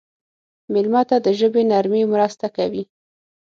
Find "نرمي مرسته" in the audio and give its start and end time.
1.71-2.45